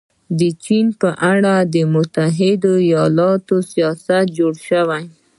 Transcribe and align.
د 0.39 0.41
چین 0.63 0.85
په 1.01 1.09
اړه 1.31 1.55
د 1.73 1.75
متحده 1.93 2.73
ایالتونو 2.87 3.67
سیاست 3.71 4.25
جوړ 4.37 4.53
شوی. 4.67 5.03